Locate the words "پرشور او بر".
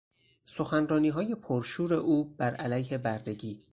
1.35-2.55